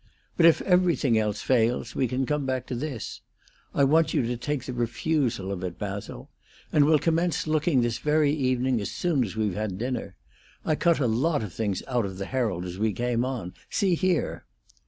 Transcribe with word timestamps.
But 0.35 0.47
if 0.47 0.63
everything 0.63 1.15
else 1.19 1.43
fails, 1.43 1.93
we 1.93 2.07
can 2.07 2.25
come 2.25 2.43
back 2.43 2.65
to 2.65 2.75
this. 2.75 3.21
I 3.71 3.83
want 3.83 4.15
you 4.15 4.23
to 4.23 4.35
take 4.35 4.63
the 4.63 4.73
refusal 4.73 5.51
of 5.51 5.63
it, 5.63 5.77
Basil. 5.77 6.31
And 6.73 6.85
we'll 6.85 6.97
commence 6.97 7.45
looking 7.45 7.81
this 7.81 7.99
very 7.99 8.33
evening 8.33 8.81
as 8.81 8.89
soon 8.89 9.23
as 9.23 9.35
we've 9.35 9.53
had 9.53 9.77
dinner. 9.77 10.15
I 10.65 10.73
cut 10.73 10.99
a 10.99 11.05
lot 11.05 11.43
of 11.43 11.53
things 11.53 11.83
out 11.87 12.07
of 12.07 12.17
the 12.17 12.25
Herald 12.25 12.65
as 12.65 12.79
we 12.79 12.93
came 12.93 13.23
on. 13.23 13.53
See 13.69 13.93
here!" 13.93 14.43